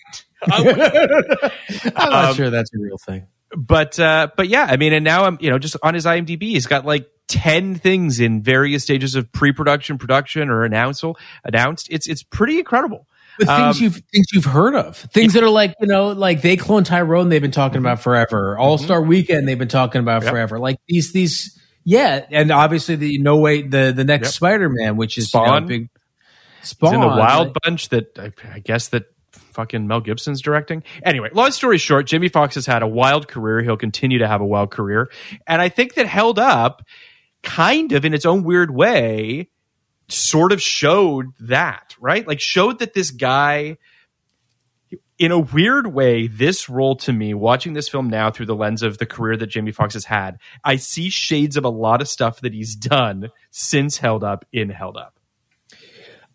[1.95, 3.27] I'm not Um, sure that's a real thing.
[3.55, 6.41] but uh, but yeah, I mean, and now I'm you know just on his IMDb,
[6.43, 11.03] he's got like ten things in various stages of pre-production, production, or announced.
[11.43, 11.87] Announced.
[11.89, 13.07] It's it's pretty incredible.
[13.39, 16.41] But things Um, you've things you've heard of, things that are like you know, like
[16.43, 18.57] they clone Tyrone, they've been talking about forever.
[18.57, 20.25] All Star Weekend, they've been talking about Mm-hmm.
[20.27, 20.31] Yep.
[20.33, 20.59] forever.
[20.59, 24.33] Like these these, yeah, and obviously the no way the the next Yep.
[24.33, 25.45] Spider Man, which is you know,
[26.63, 26.89] Spawn.
[26.89, 30.83] He's in the Wild Bunch that I, I guess that fucking Mel Gibson's directing.
[31.03, 33.61] Anyway, long story short, Jimmy Fox has had a wild career.
[33.61, 35.11] He'll continue to have a wild career,
[35.47, 36.83] and I think that held up,
[37.41, 39.49] kind of in its own weird way,
[40.07, 43.77] sort of showed that right, like showed that this guy.
[45.19, 48.81] In a weird way, this role to me, watching this film now through the lens
[48.81, 52.09] of the career that Jamie Foxx has had, I see shades of a lot of
[52.09, 55.19] stuff that he's done since Held Up in Held Up.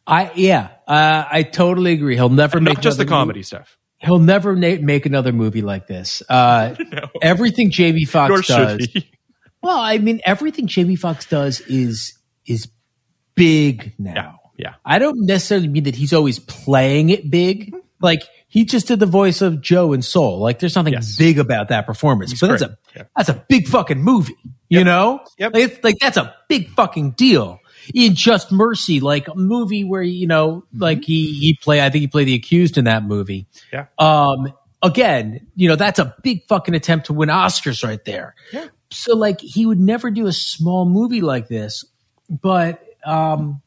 [0.09, 2.15] I yeah, uh, I totally agree.
[2.17, 3.77] He'll never make Not just the comedy movie- stuff.
[4.01, 6.23] He'll never na- make another movie like this.
[6.29, 6.75] Uh,
[7.23, 8.89] Everything Jamie should does.
[9.61, 12.17] Well, I mean, everything Jamie Foxx does is
[12.47, 12.69] is
[13.35, 14.41] big now.
[14.57, 14.75] Yeah, yeah.
[14.85, 17.75] I don't necessarily mean that he's always playing it big.
[18.01, 20.39] Like he just did the voice of Joe in Soul.
[20.39, 21.17] Like there's nothing Yes.
[21.17, 23.03] big about that performance, but that's a Yeah.
[23.17, 24.37] that's a big fucking movie.
[24.69, 25.55] You know, Yep.
[25.55, 27.59] Like, it's, like that's a big fucking deal.
[27.95, 31.81] In Just Mercy, like a movie where you know, like he he play.
[31.81, 33.47] I think he played the accused in that movie.
[33.73, 33.87] Yeah.
[33.99, 34.53] Um.
[34.81, 38.37] Again, you know, that's a big fucking attempt to win Oscars right there.
[38.53, 38.67] Yeah.
[38.93, 41.85] So like he would never do a small movie like this,
[42.31, 43.61] but um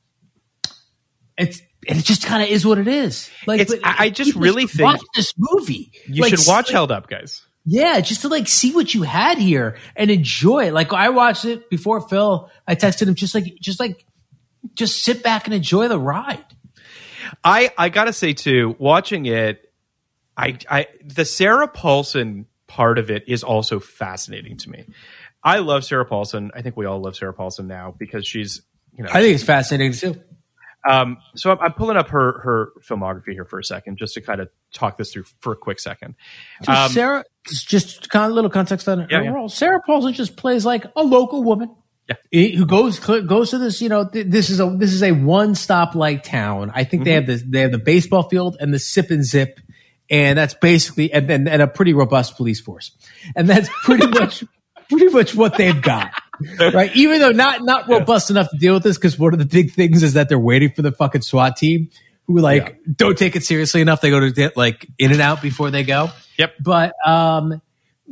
[1.37, 3.29] it's and it just kind of is what it is.
[3.47, 5.91] Like It's- but I- I just really think- watch this movie.
[6.07, 7.41] You Like, should watch like, Held Up, guys.
[7.65, 10.67] Yeah, just to like see what you had here and enjoy.
[10.67, 10.73] it.
[10.73, 12.49] Like I watched it before Phil.
[12.67, 14.05] I texted him just like just like
[14.81, 16.43] just sit back and enjoy the ride.
[17.43, 19.71] I I gotta say too, watching it,
[20.35, 24.85] I I the Sarah Paulson part of it is also fascinating to me.
[25.43, 26.51] I love Sarah Paulson.
[26.55, 28.63] I think we all love Sarah Paulson now because she's
[28.97, 30.19] you know I think it's fascinating too.
[30.89, 34.21] Um, so I'm, I'm pulling up her her filmography here for a second, just to
[34.21, 36.15] kind of talk this through for a quick second.
[36.63, 39.47] So Um, Sarah, just kind of a little context on her Yeah, yeah.
[39.47, 41.75] Sarah Paulson just plays like a local woman.
[42.31, 42.47] Yeah.
[42.57, 43.81] Who goes goes to this?
[43.81, 46.71] You know, th- this is a this is a one stop like town.
[46.73, 47.45] I think they have Mm-hmm.
[47.45, 49.59] the they have the baseball field and the sip and zip,
[50.09, 52.91] and that's basically and and, and a pretty robust police force,
[53.35, 54.43] and that's pretty much
[54.89, 56.11] pretty much what they've got.
[56.59, 59.45] Right, even though not not robust enough to deal with this, because one of the
[59.45, 61.89] big things is that they're waiting for the fucking SWAT team,
[62.25, 64.01] who like don't take it seriously enough.
[64.01, 66.09] They go to get like in and out before they go.
[66.39, 66.53] Yep.
[66.61, 67.61] But um,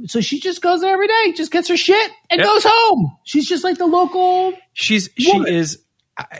[0.08, 2.48] so she just goes there every day, just gets her shit and Yep.
[2.48, 3.18] goes home.
[3.24, 4.54] She's just like the local.
[4.74, 5.84] she's she is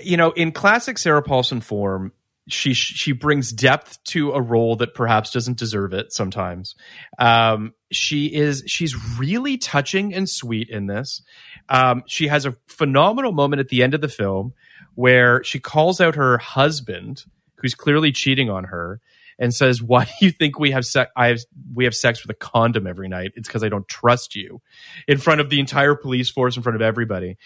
[0.04, 2.12] you know in classic sarah paulson form
[2.50, 6.76] she she brings depth to a role that perhaps doesn't deserve it sometimes
[7.18, 11.22] um she is she's really touching and sweet in this
[11.70, 14.52] um she has a phenomenal moment at the end of the film
[14.96, 17.24] where she calls out her husband
[17.56, 19.00] who's clearly cheating on her
[19.40, 21.40] and says why do you think we have sex i have
[21.74, 23.32] we have sex with a condom every night?
[23.36, 24.62] It's because i don't trust you
[25.08, 27.38] in front of the entire police force in front of everybody.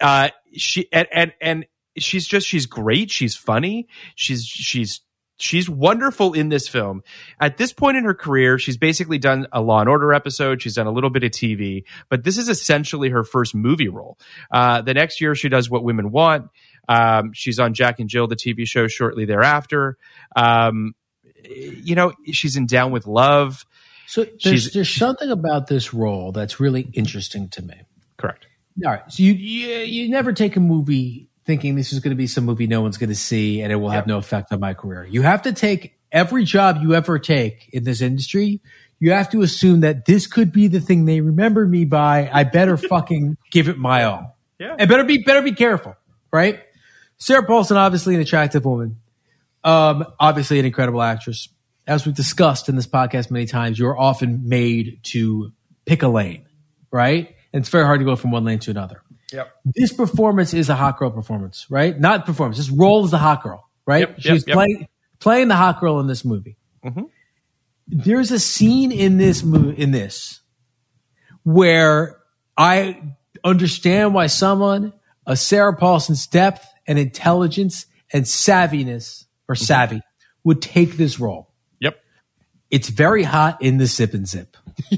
[0.00, 1.66] Uh she and and and
[1.98, 3.10] she's just she's great.
[3.10, 3.88] She's funny.
[4.14, 5.00] She's she's
[5.38, 7.02] she's wonderful in this film.
[7.40, 10.62] At this point in her career she's basically done a law and order episode.
[10.62, 14.18] She's done a little bit of tv but this is essentially her first movie role.
[14.50, 16.48] Uh the next year she does what women want.
[16.88, 19.98] Um she's on jack and jill the tv show shortly thereafter.
[20.36, 20.94] Um
[21.48, 23.64] you know she's in down with love
[24.06, 27.74] So there's there's something about this role that's really interesting to me.
[28.16, 28.46] correct
[28.84, 32.16] All right, so you you, you never take a movie thinking this is going to
[32.16, 34.60] be some movie no one's going to see and it will have no effect on
[34.60, 35.04] my career.
[35.04, 38.60] You have to take every job you ever take in this industry.
[39.00, 42.30] You have to assume that this could be the thing they remember me by.
[42.32, 44.36] I better fucking give it my all.
[44.60, 44.76] Yeah.
[44.78, 45.96] And better be better be careful,
[46.32, 46.60] right?
[47.18, 48.98] Sarah Paulson, obviously an attractive woman,
[49.64, 51.48] um, obviously an incredible actress.
[51.86, 55.52] As we've discussed in this podcast many times, you're often made to
[55.84, 56.46] pick a lane,
[56.92, 57.34] right?
[57.52, 59.02] And it's very hard to go from one lane to another.
[59.32, 59.52] Yep.
[59.64, 61.98] This performance is a hot girl performance, right?
[61.98, 62.58] Not performance.
[62.58, 64.08] This role is the hot girl, right?
[64.08, 64.54] Yep, She's yep.
[64.54, 66.56] playing playing the hot girl in this movie.
[67.88, 70.40] There's a scene in this movie in this
[71.44, 72.18] where
[72.56, 73.02] I
[73.44, 74.92] understand why someone
[75.26, 80.00] of Sarah Paulson's depth and intelligence and savviness or savvy
[80.44, 81.52] would take this role.
[81.80, 81.96] yep
[82.70, 84.56] It's very hot in the sip and zip.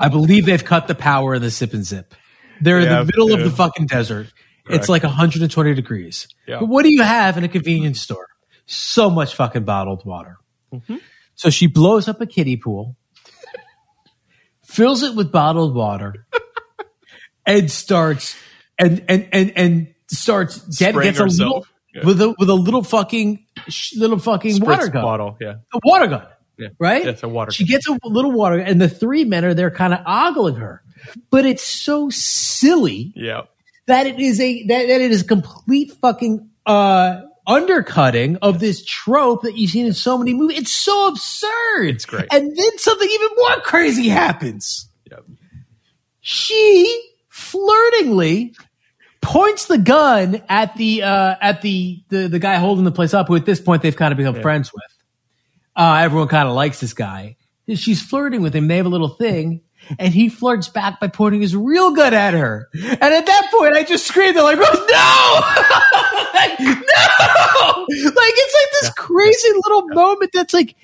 [0.00, 2.14] I believe they've cut the power in the sip and zip.
[2.60, 4.32] They're in the middle of the fucking desert.
[4.66, 4.82] Correct.
[4.82, 6.28] It's like 120 degrees.
[6.46, 6.60] Yeah.
[6.60, 8.26] But what do you have in a convenience store?
[8.66, 10.36] So much fucking bottled water.
[10.72, 10.96] Mm-hmm.
[11.34, 12.96] So she blows up a kiddie pool.
[14.64, 16.26] fills it with bottled water,
[17.46, 18.36] and starts
[18.78, 21.72] and and and and starts get, Spraying gets a little herself.
[21.94, 22.04] Yeah.
[22.04, 23.46] with a with a little fucking
[23.96, 25.36] little fucking water gun bottle.
[25.40, 25.54] Yeah.
[25.72, 26.26] a water gun.
[26.58, 26.68] Yeah.
[26.78, 27.06] Right?
[27.06, 27.70] It's a water She gun.
[27.70, 30.82] gets a little water, gun and the three men are there kind of ogling her.
[31.30, 33.42] But it's so silly Yeah.
[33.86, 39.42] that it is a that, that it is complete fucking uh undercutting of this trope
[39.42, 40.58] that you've seen in so many movies.
[40.58, 41.84] It's so absurd.
[41.94, 42.26] It's great.
[42.30, 44.90] And then something even more crazy happens.
[45.10, 45.24] Yep.
[46.20, 48.54] She flirtingly
[49.20, 53.28] points the gun at the uh at the the, the guy holding the place up
[53.28, 54.82] who at this point they've kind of become friends with.
[55.76, 57.36] Uh everyone kind of likes this guy.
[57.74, 58.68] She's flirting with him.
[58.68, 59.62] They have a little thing.
[59.98, 62.68] And he flirts back by pointing his real gun at her.
[62.74, 65.84] And at that point, I just screamed, they're like, oh, no!
[66.34, 66.66] Like, no!
[66.68, 70.76] Like, it's like this crazy little moment that's like,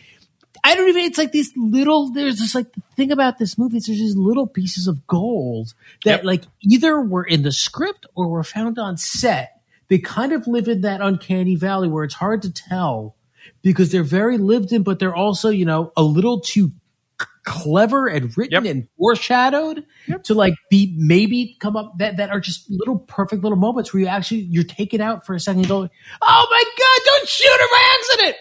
[0.66, 3.76] I don't even, it's like these little, there's just like the thing about this movie,
[3.76, 5.74] is there's just little pieces of gold
[6.04, 6.24] that Yep.
[6.24, 9.60] like either were in the script or were found on set.
[9.88, 13.14] They kind of live in that uncanny valley where it's hard to tell
[13.62, 16.72] because they're very lived in, but they're also, you know, a little too
[17.20, 18.74] c- clever and written Yep.
[18.74, 19.84] and foreshadowed
[20.24, 24.00] to like be maybe come up that, that are just little perfect little moments where
[24.00, 25.86] you actually you're taken out for a second and go,
[26.22, 28.36] oh my god, don't shoot her by accident.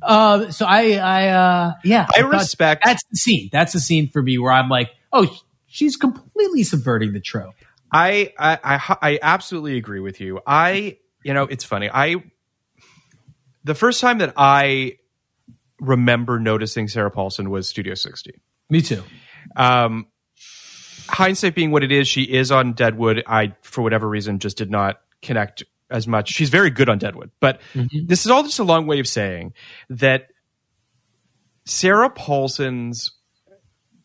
[0.00, 3.48] Uh, so I I uh yeah I thought respect- that's the scene.
[3.52, 5.26] That's the scene for me where I'm like, oh,
[5.66, 7.54] she's completely subverting the trope.
[7.92, 10.40] I, I I I absolutely agree with you.
[10.46, 11.90] I you know it's funny.
[11.92, 12.16] I
[13.64, 14.98] the first time that I
[15.80, 18.40] remember noticing Sarah Paulson was Studio 60.
[18.70, 19.02] Me too.
[19.56, 20.06] Um,
[21.08, 23.22] hindsight being what it is, she is on Deadwood.
[23.26, 26.30] I for whatever reason just did not connect as much.
[26.30, 28.06] She's very good on Deadwood, but mm-hmm.
[28.06, 29.52] this is all just a long way of saying
[29.90, 30.28] that
[31.64, 33.12] Sarah Paulson's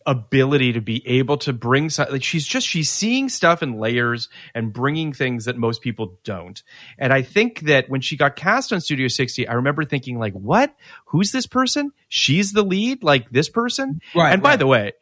[0.08, 4.72] ability to be able to bring like she's just she's seeing stuff in layers and
[4.72, 6.64] bringing things that most people don't.
[6.98, 10.34] And i think that when she got cast on studio 60 i remember thinking like
[10.34, 10.74] what?
[11.08, 11.92] Who's this person?
[12.08, 13.04] She's the lead?
[13.04, 14.00] Like this person?
[14.16, 14.94] Right, and by the way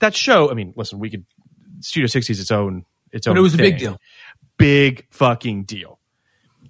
[0.00, 1.24] that show i mean listen we could
[1.80, 4.00] studio 60 is its own its own But it was a big deal.
[4.56, 5.97] big fucking deal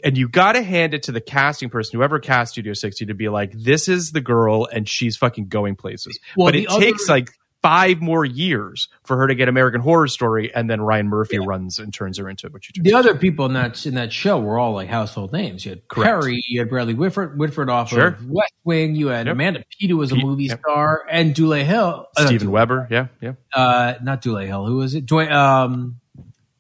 [0.05, 3.15] and you got to hand it to the casting person, whoever cast Studio 60, to
[3.15, 6.19] be like, this is the girl and she's fucking going places.
[6.37, 7.31] Well, but it other- takes like
[7.61, 11.81] five more years for her to get American Horror Story, and then Ryan Murphy runs
[11.81, 12.97] and turns her into what turns The into.
[12.97, 15.65] other people in that in that show were all like household names.
[15.65, 16.21] You had Correct.
[16.23, 18.07] Perry, you had Bradley Whitford, Whitford off Sure.
[18.09, 19.33] of West Wing, you had Yep.
[19.33, 20.61] Amanda Peet, who was a Peet, movie yep.
[20.61, 22.07] star, and Dule Hill.
[22.17, 23.33] uh, Steven Weber, yeah, yeah.
[23.53, 24.65] Uh, not Dule Hill.
[24.65, 25.05] Who was it?
[25.05, 25.99] Dwayne, um,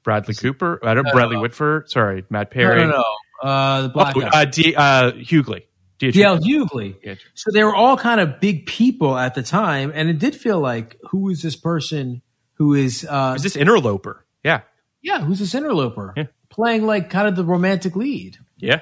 [0.02, 1.42] Bradley Cooper, I don't, No, Bradley no.
[1.42, 2.80] Whitford, sorry, Matt no, Perry.
[2.86, 3.04] no, no.
[3.42, 4.28] Uh, the black Oh, guy.
[4.32, 5.62] uh, D, uh, Hughley.
[6.00, 6.94] DL Hughley.
[7.02, 7.14] Yeah.
[7.34, 10.60] So they were all kind of big people at the time, and it did feel
[10.60, 12.22] like, who is this person
[12.54, 14.24] who is, uh, Is this Interloper?
[14.44, 14.60] Yeah,
[15.02, 16.24] yeah, who's this interloper Yeah.
[16.50, 18.36] playing like kind of the romantic lead?
[18.58, 18.80] yeah.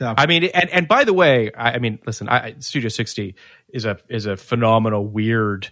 [0.00, 3.34] I mean, and and by the way, I, I mean, listen, I, Studio 60
[3.72, 5.68] is a is a phenomenal, weird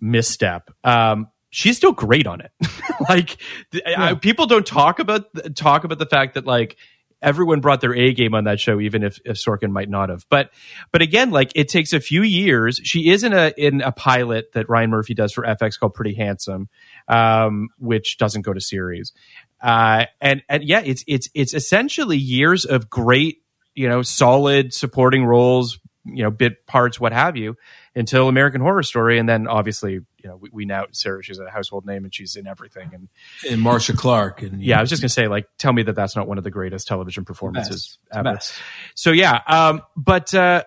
[0.00, 0.70] misstep.
[0.84, 2.50] Um, she's still great on it.
[3.08, 3.36] like,
[3.72, 5.24] th- I- people don't talk about
[5.56, 6.76] talk about the fact that like
[7.22, 10.26] everyone brought their A game on that show, even if, if Sorkin might not have.
[10.28, 10.50] But
[10.92, 12.80] but again, like it takes a few years.
[12.82, 16.14] She is in a in a pilot that Ryan Murphy does for FX called Pretty
[16.14, 16.68] Handsome,
[17.08, 19.12] um, which doesn't go to series.
[19.60, 23.42] Uh, and and yeah, it's it's it's essentially years of great,
[23.74, 27.56] you know, solid supporting roles, you know, bit parts, what have you,
[27.94, 31.48] until American Horror Story, and then obviously, you know, we, we now Sarah, she's a
[31.48, 32.90] household name and she's in everything.
[32.92, 33.08] And
[33.48, 34.42] And Marcia Clark.
[34.42, 36.42] And yeah, I was just gonna say, like, tell me that that's not one of
[36.42, 38.18] the greatest television performances Best.
[38.18, 38.34] ever.
[38.34, 38.54] Best.
[38.96, 40.64] So yeah, um, but uh,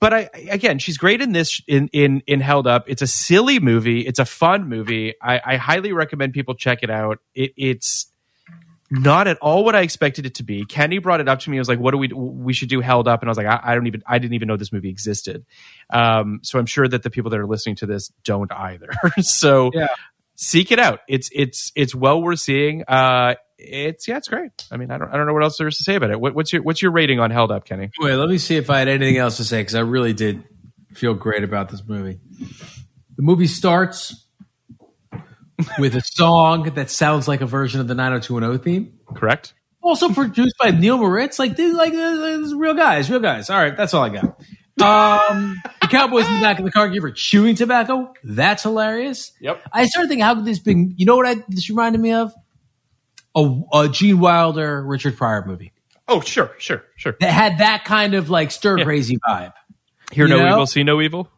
[0.00, 2.86] but I again, she's great in this in in in Held Up.
[2.88, 4.00] It's a silly movie.
[4.00, 5.14] It's a fun movie.
[5.22, 7.20] I, I highly recommend people check it out.
[7.32, 8.09] It, it's
[8.90, 10.64] not at all what I expected it to be.
[10.64, 11.56] Kenny brought it up to me.
[11.58, 12.08] I was like, "What do we?
[12.08, 14.02] We should do Held Up," and I was like, "I, I don't even.
[14.06, 15.44] I didn't even know this movie existed."
[15.90, 18.90] Um, so I'm sure that the people that are listening to this don't either.
[19.20, 19.86] so Yeah.
[20.34, 21.00] seek it out.
[21.08, 22.84] It's it's it's well worth seeing.
[22.88, 24.50] Uh, it's yeah, it's great.
[24.72, 26.20] I mean, I don't I don't know what else there is to say about it.
[26.20, 27.90] What, what's your what's your rating on Held Up, Kenny?
[28.00, 30.42] Wait, let me see if I had anything else to say because I really did
[30.94, 32.18] feel great about this movie.
[33.16, 34.24] The movie starts
[35.78, 38.98] with a song that sounds like a version of the 90210 theme.
[39.14, 39.54] Correct.
[39.82, 41.38] Also produced by Neil Moritz.
[41.38, 43.48] Like these, like these real guys, real guys.
[43.50, 44.24] All right, that's all I got.
[44.82, 48.12] Um, the Cowboys in the back of the car give her chewing tobacco.
[48.24, 49.32] That's hilarious.
[49.40, 49.62] Yep.
[49.72, 50.92] I started thinking, how could this be?
[50.96, 52.32] You know what I, this reminded me of?
[53.34, 55.72] A, a Gene Wilder, Richard Pryor movie
[56.08, 57.14] Oh, sure, sure, sure.
[57.20, 59.52] that had that kind of like stir crazy vibe,
[60.12, 60.52] Hear You no know?
[60.54, 61.28] evil, see no evil.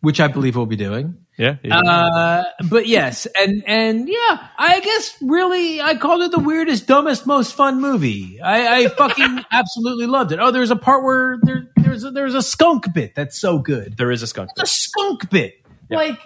[0.00, 1.18] which I believe we'll be doing.
[1.42, 1.56] Yeah.
[1.64, 1.76] yeah.
[1.76, 7.26] Uh, but yes, and and yeah, I guess really I called it the weirdest, dumbest,
[7.26, 8.40] most fun movie.
[8.40, 10.38] I, I fucking absolutely loved it.
[10.38, 13.96] Oh, there's a part where there there's a, there's a skunk bit that's so good.
[13.96, 14.50] there is a skunk.
[14.54, 15.54] The skunk bit,
[15.90, 16.20] like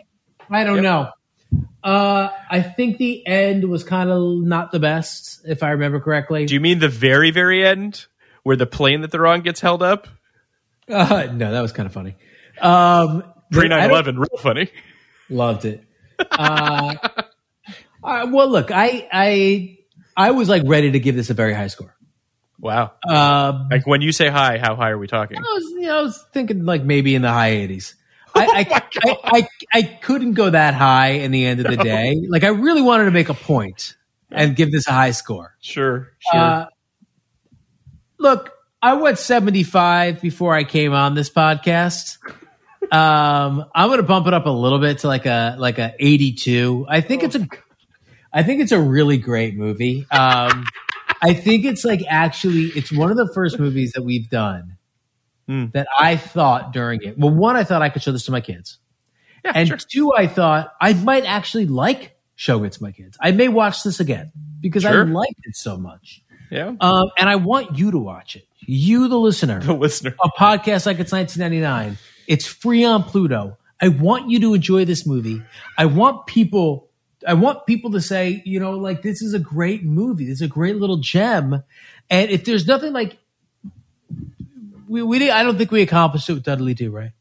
[0.50, 1.08] I don't know.
[1.82, 6.44] Uh, I think the end was kind of not the best, if I remember correctly.
[6.44, 8.04] Do you mean the very, very end
[8.42, 10.08] where the plane that they're on gets held up?
[10.90, 12.16] Uh, no, that was kind of funny.
[12.60, 14.70] Um, Pre 9 11, real funny.
[15.28, 15.84] Loved it.
[16.18, 16.94] Uh,
[18.04, 19.78] uh, well, look, I I
[20.16, 21.94] I was like ready to give this a very high score.
[22.58, 22.92] Wow.
[23.06, 25.38] Um, Like when you say hi, how high are we talking?
[25.38, 27.94] I was you know I was thinking like maybe in the high eighties.
[28.34, 32.22] I, I, I, I I couldn't go that high in the end of the day.
[32.28, 33.96] Like I really wanted to make a point
[34.30, 35.54] and give this a high score.
[35.60, 36.12] Sure.
[36.18, 36.40] Sure.
[36.40, 36.66] Uh,
[38.18, 38.52] look,
[38.82, 42.18] I went 75 before I came on this podcast.
[42.92, 45.94] Um, I'm going to bump it up a little bit to like a like a
[45.98, 46.86] 82.
[46.88, 47.46] I think it's a
[48.32, 50.06] I think it's a really great movie.
[50.10, 50.66] Um,
[51.22, 54.76] I think it's like actually it's one of the first movies that we've done
[55.48, 55.66] Hmm.
[55.74, 57.16] that I thought during it.
[57.18, 58.78] Well, one I thought I could show this to my kids.
[59.44, 59.76] yeah, And sure.
[59.76, 63.16] two, I thought I might actually like showing it to my kids.
[63.20, 66.22] I may watch this again because I liked it so much.
[66.50, 66.72] Yeah.
[66.80, 68.44] Um, and I want you to watch it.
[68.60, 70.14] You, the listener, The listener.
[70.22, 71.96] a podcast like it's 1999.
[72.26, 73.56] It's free on Pluto.
[73.80, 75.42] I want you to enjoy this movie.
[75.76, 76.88] I want people.
[77.26, 80.26] I want people to say, you know, like this is a great movie.
[80.26, 81.62] This is a great little gem.
[82.08, 83.16] And if there's nothing like,
[84.88, 87.12] we, we I don't think we accomplished it with Dudley Do, right?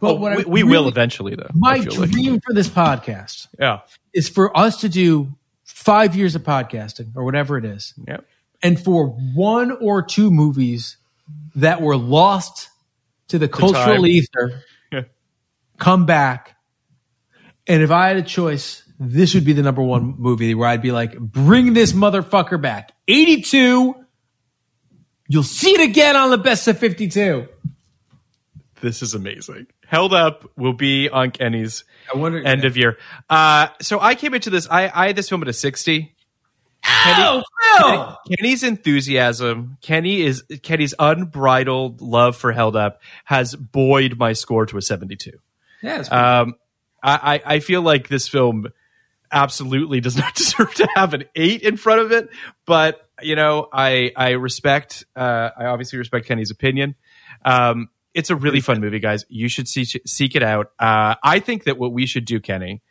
[0.00, 1.50] But Oh, what I we, we will eventually, though.
[1.54, 2.10] My feel like.
[2.10, 3.80] dream for this podcast Yeah.
[4.14, 5.34] is for us to do
[5.64, 8.18] five years of podcasting or whatever it is Yeah.
[8.62, 10.96] and for one or two movies
[11.54, 12.68] that were lost
[13.30, 14.06] to the cultural time.
[14.06, 14.62] ether
[14.92, 15.02] Yeah.
[15.78, 16.56] come back.
[17.66, 20.82] And if I had a choice, this would be the number one movie where I'd
[20.82, 22.92] be like, bring this motherfucker back.
[23.08, 23.94] 82.
[25.28, 27.46] You'll see it again on the best of 52.
[28.80, 29.66] This is amazing.
[29.86, 32.42] Held Up will be on Kenny's I wonder.
[32.44, 32.98] end of year.
[33.28, 36.14] Uh, so I came into this, I, I had this film at a 60.
[36.86, 37.42] Oh,
[37.78, 38.18] Phil!
[38.36, 44.76] Kenny's enthusiasm, Kenny is Kenny's unbridled love for Held Up has buoyed my score to
[44.78, 45.32] a 72.
[45.82, 46.54] Yeah, Um,
[47.02, 48.66] I, I I feel like this film
[49.32, 52.28] absolutely does not deserve to have an eight in front of it,
[52.66, 55.04] but you know, I I respect.
[55.14, 56.94] Uh, I obviously respect Kenny's opinion.
[57.44, 59.24] Um, it's a really fun movie, guys.
[59.28, 60.72] You should see, seek it out.
[60.80, 62.82] Uh, I think that what we should do, Kenny,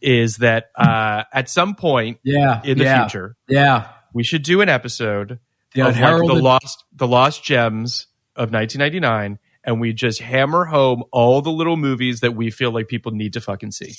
[0.00, 2.60] is that uh, at some point yeah.
[2.64, 3.88] in the yeah, future, Yeah.
[4.12, 5.38] we should do an episode
[5.74, 11.04] The of like the lost the lost gems of 1999 and we just hammer home
[11.12, 13.94] all the little movies that we feel like people need to fucking see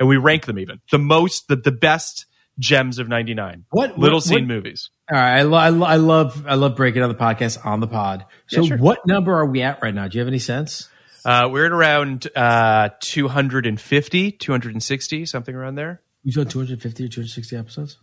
[0.00, 2.26] and we rank them even the most the, the best
[2.58, 5.86] gems of 99 What- little what- scene what- movies All right, I, lo- I, lo-
[5.86, 8.24] I love I love breaking down the podcast on the pod.
[8.48, 8.78] So, Yeah, sure.
[8.78, 10.08] what number are we at right now?
[10.08, 10.88] Do you have any sense?
[11.24, 17.56] Uh, we're at around uh, 250 260 something around there We've done 250 or 260
[17.56, 17.98] episodes.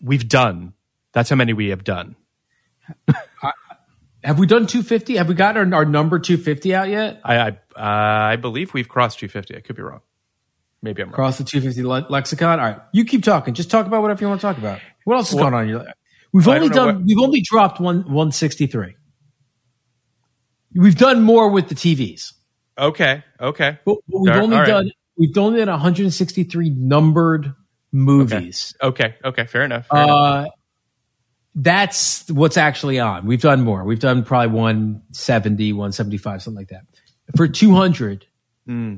[0.00, 0.72] we've done
[1.12, 2.16] that's how many we have done
[4.24, 5.16] Have we done 250?
[5.16, 7.20] Have we got our, our number 250 out yet?
[7.24, 7.52] i I, uh,
[8.32, 10.00] I believe we've crossed 250 i could be wrong
[10.82, 12.58] maybe i'm wrong Across the 250 le- lexicon.
[12.60, 13.54] All right, you keep talking.
[13.54, 14.80] Just talk about whatever you want to talk about.
[15.04, 15.86] What else is going on?
[16.32, 16.96] We've only done.
[16.96, 18.96] what- We've only dropped one 163.
[20.74, 22.32] We've done more with the TVs,
[22.78, 24.66] okay okay but, we've All only right.
[24.66, 24.90] done.
[25.16, 27.54] We've only done 163 numbered
[27.92, 28.74] movies.
[28.82, 30.46] okay okay fair enough, fair enough.
[30.46, 30.50] Uh,
[31.56, 33.26] that's what's actually on.
[33.26, 33.84] We've done more.
[33.84, 36.82] We've done probably 170, 175, something like that.
[37.36, 38.26] For 200,
[38.66, 38.96] Hmm.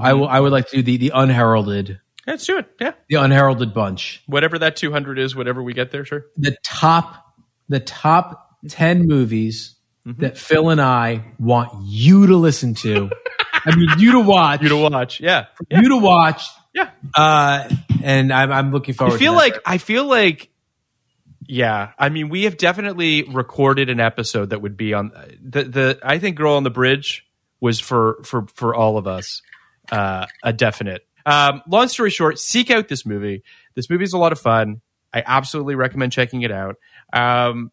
[0.00, 0.26] I will.
[0.26, 2.66] I would like to do the the unheralded, Let's do it.
[2.80, 2.92] Yeah.
[3.08, 4.22] the unheralded bunch.
[4.26, 6.26] Whatever that 200 is, whatever we get there, sure.
[6.36, 7.24] The top,
[7.68, 9.75] the top 10 movies
[10.06, 10.22] Mm-hmm.
[10.22, 13.10] that Phil and I want you to listen to.
[13.52, 14.62] I mean, you to watch.
[14.62, 15.20] You to watch.
[15.20, 15.46] Yeah.
[15.68, 16.46] You to watch.
[16.72, 16.90] Yeah.
[17.12, 17.68] Uh,
[18.04, 19.14] and I'm, I'm looking forward.
[19.14, 20.50] I feel like, I feel like,
[21.48, 21.90] yeah.
[21.98, 25.10] I mean, we have definitely recorded an episode that would be on
[25.42, 27.26] the, the, I think Girl on the Bridge
[27.60, 29.42] was for, for, for all of us,
[29.90, 31.04] uh, a definite.
[31.24, 33.42] Um, long story short, seek out this movie.
[33.74, 34.82] This movie is a lot of fun.
[35.12, 36.76] I absolutely recommend checking it out.
[37.12, 37.72] Um,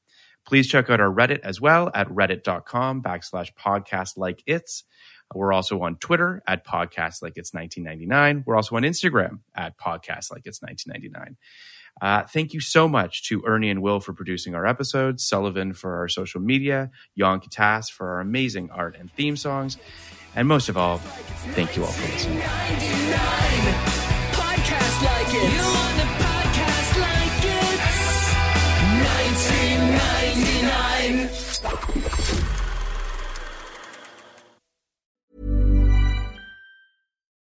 [0.45, 4.83] Please check out our Reddit as well at reddit.com backslash podcast like it's.
[5.33, 8.43] We're also on Twitter at podcast like it's 1999.
[8.45, 11.37] We're also on Instagram at podcast like it's 1999.
[12.01, 15.97] Uh, thank you so much to Ernie and Will for producing our episodes, Sullivan for
[15.97, 19.77] our social media, Jan Katas for our amazing art and theme songs,
[20.35, 20.97] and most of all,
[21.53, 24.00] thank you all for listening.